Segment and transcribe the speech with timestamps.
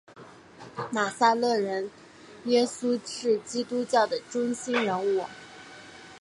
[0.93, 1.91] 拿撒勒人
[2.45, 5.25] 耶稣是基督教的中心人物。